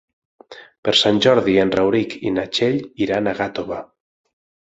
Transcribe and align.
Per 0.87 0.93
Sant 1.01 1.19
Jordi 1.25 1.57
en 1.65 1.73
Rauric 1.75 2.15
i 2.31 2.33
na 2.39 2.47
Txell 2.55 2.81
iran 3.09 3.29
a 3.29 3.35
Gàtova. 3.43 3.81